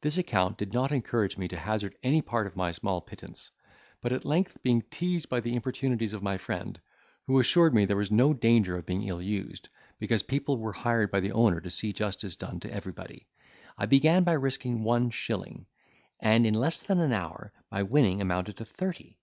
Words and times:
This 0.00 0.16
account 0.16 0.56
did 0.56 0.72
not 0.72 0.92
encourage 0.92 1.36
me 1.36 1.46
to 1.48 1.56
hazard 1.58 1.94
any 2.02 2.22
part 2.22 2.46
of 2.46 2.56
my 2.56 2.72
small 2.72 3.02
pittance: 3.02 3.50
but, 4.00 4.12
at 4.12 4.24
length, 4.24 4.56
being 4.62 4.80
teased 4.90 5.28
by 5.28 5.40
the 5.40 5.54
importunities 5.54 6.14
of 6.14 6.22
my 6.22 6.38
friend, 6.38 6.80
who 7.26 7.38
assured 7.38 7.74
me 7.74 7.84
there 7.84 7.94
was 7.98 8.10
no 8.10 8.32
danger 8.32 8.78
of 8.78 8.86
being 8.86 9.02
ill 9.02 9.20
used, 9.20 9.68
because 9.98 10.22
people 10.22 10.56
were 10.56 10.72
hired 10.72 11.10
by 11.10 11.20
the 11.20 11.32
owner 11.32 11.60
to 11.60 11.68
see 11.68 11.92
justice 11.92 12.34
done 12.34 12.60
to 12.60 12.72
everybody, 12.72 13.26
I 13.76 13.84
began 13.84 14.24
by 14.24 14.32
risking 14.40 14.84
one 14.84 15.10
shilling, 15.10 15.66
and, 16.18 16.46
in 16.46 16.54
less 16.54 16.80
than 16.80 16.98
an 16.98 17.12
hour, 17.12 17.52
my 17.70 17.82
winning 17.82 18.22
amounted 18.22 18.56
to 18.56 18.64
thirty. 18.64 19.18